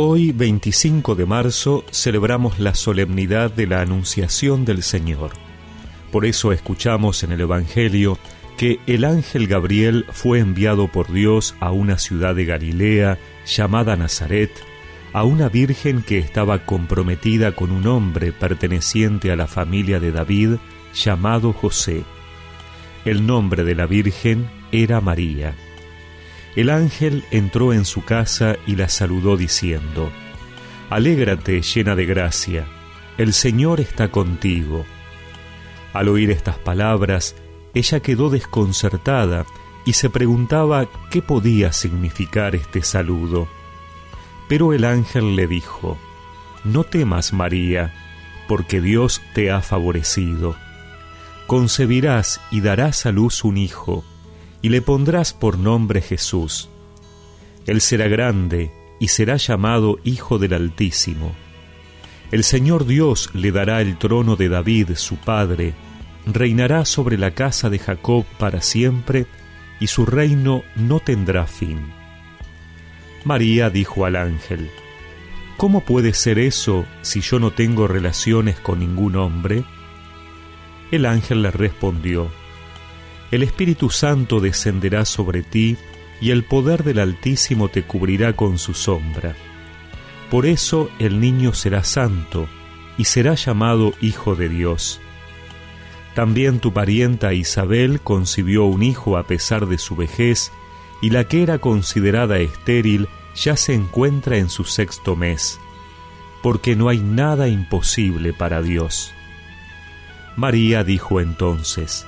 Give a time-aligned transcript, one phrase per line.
[0.00, 5.32] Hoy, 25 de marzo, celebramos la solemnidad de la Anunciación del Señor.
[6.12, 8.16] Por eso escuchamos en el Evangelio
[8.56, 14.52] que el ángel Gabriel fue enviado por Dios a una ciudad de Galilea llamada Nazaret,
[15.12, 20.58] a una virgen que estaba comprometida con un hombre perteneciente a la familia de David
[20.94, 22.04] llamado José.
[23.04, 25.56] El nombre de la virgen era María.
[26.56, 30.10] El ángel entró en su casa y la saludó diciendo,
[30.90, 32.66] Alégrate llena de gracia,
[33.18, 34.86] el Señor está contigo.
[35.92, 37.36] Al oír estas palabras,
[37.74, 39.44] ella quedó desconcertada
[39.84, 43.48] y se preguntaba qué podía significar este saludo.
[44.48, 45.98] Pero el ángel le dijo,
[46.64, 47.94] No temas, María,
[48.48, 50.56] porque Dios te ha favorecido.
[51.46, 54.04] Concebirás y darás a luz un hijo,
[54.62, 56.68] y le pondrás por nombre Jesús.
[57.66, 61.34] Él será grande y será llamado Hijo del Altísimo.
[62.30, 65.74] El Señor Dios le dará el trono de David, su padre,
[66.26, 69.26] reinará sobre la casa de Jacob para siempre,
[69.80, 71.92] y su reino no tendrá fin.
[73.24, 74.70] María dijo al ángel,
[75.56, 79.64] ¿Cómo puede ser eso si yo no tengo relaciones con ningún hombre?
[80.90, 82.30] El ángel le respondió,
[83.30, 85.76] el Espíritu Santo descenderá sobre ti,
[86.20, 89.36] y el poder del Altísimo te cubrirá con su sombra.
[90.30, 92.48] Por eso el niño será santo,
[92.96, 95.00] y será llamado Hijo de Dios.
[96.14, 100.50] También tu parienta Isabel concibió un hijo a pesar de su vejez,
[101.00, 105.60] y la que era considerada estéril ya se encuentra en su sexto mes,
[106.42, 109.12] porque no hay nada imposible para Dios.
[110.36, 112.04] María dijo entonces,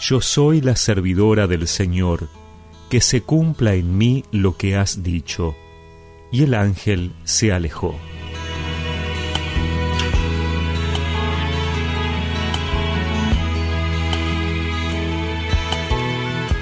[0.00, 2.28] yo soy la servidora del Señor,
[2.88, 5.54] que se cumpla en mí lo que has dicho.
[6.32, 7.94] Y el ángel se alejó.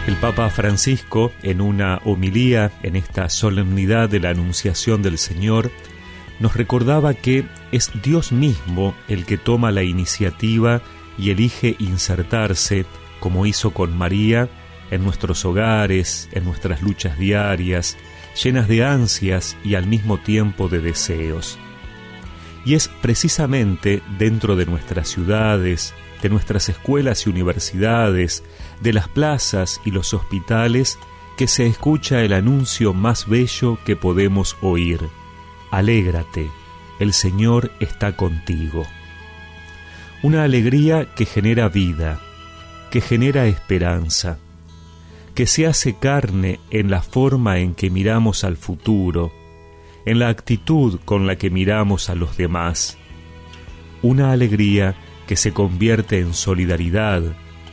[0.08, 5.70] El Papa Francisco, en una homilía en esta solemnidad de la Anunciación del Señor,
[6.40, 10.80] nos recordaba que es Dios mismo el que toma la iniciativa
[11.18, 12.86] y elige insertarse
[13.20, 14.48] como hizo con María,
[14.90, 17.96] en nuestros hogares, en nuestras luchas diarias,
[18.42, 21.58] llenas de ansias y al mismo tiempo de deseos.
[22.64, 28.42] Y es precisamente dentro de nuestras ciudades, de nuestras escuelas y universidades,
[28.80, 30.98] de las plazas y los hospitales,
[31.36, 35.00] que se escucha el anuncio más bello que podemos oír.
[35.70, 36.50] Alégrate,
[36.98, 38.86] el Señor está contigo.
[40.22, 42.20] Una alegría que genera vida,
[42.90, 44.38] que genera esperanza,
[45.34, 49.32] que se hace carne en la forma en que miramos al futuro,
[50.04, 52.96] en la actitud con la que miramos a los demás.
[54.02, 54.96] Una alegría
[55.26, 57.22] que se convierte en solidaridad,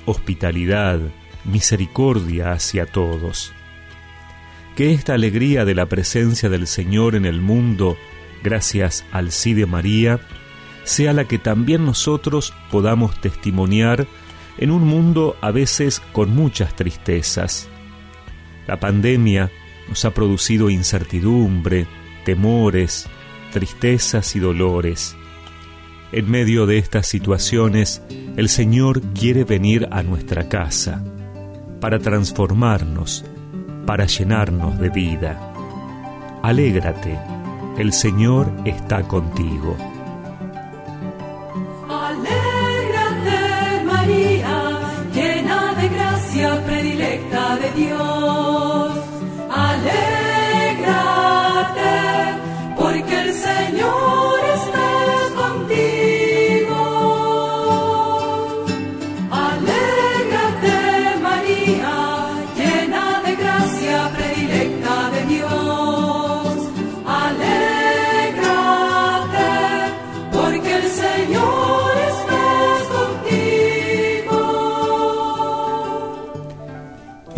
[0.05, 0.99] hospitalidad,
[1.45, 3.53] misericordia hacia todos.
[4.75, 7.95] Que esta alegría de la presencia del Señor en el mundo,
[8.43, 10.19] gracias al sí de María,
[10.83, 14.05] sea la que también nosotros podamos testimoniar
[14.57, 17.67] en un mundo a veces con muchas tristezas.
[18.67, 19.51] La pandemia
[19.87, 21.87] nos ha producido incertidumbre,
[22.23, 23.07] temores,
[23.51, 25.15] tristezas y dolores.
[26.11, 28.01] En medio de estas situaciones,
[28.37, 31.03] el Señor quiere venir a nuestra casa
[31.81, 33.25] para transformarnos,
[33.85, 35.53] para llenarnos de vida.
[36.41, 37.17] Alégrate,
[37.77, 39.94] el Señor está contigo.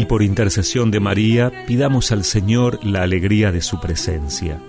[0.07, 4.59] Por intercesión de María pidamos al Señor la alegría de su presencia.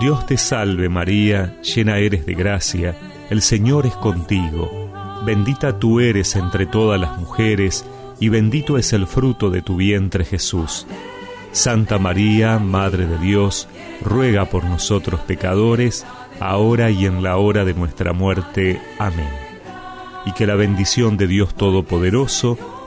[0.00, 2.96] Dios te salve María, llena eres de gracia,
[3.28, 4.90] el Señor es contigo,
[5.24, 7.84] bendita tú eres entre todas las mujeres,
[8.18, 10.86] y bendito es el fruto de tu vientre Jesús.
[11.52, 13.68] Santa María, Madre de Dios,
[14.02, 16.06] ruega por nosotros pecadores,
[16.38, 18.80] ahora y en la hora de nuestra muerte.
[18.98, 19.30] Amén.
[20.26, 22.79] Y que la bendición de Dios Todopoderoso,